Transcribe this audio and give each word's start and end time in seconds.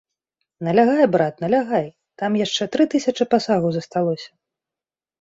Налягай, 0.67 1.05
брат, 1.17 1.43
налягай, 1.45 1.87
там 2.23 2.31
яшчэ 2.45 2.63
тры 2.77 2.83
тысячы 2.97 3.23
пасагу 3.37 3.69
засталося. 3.81 4.29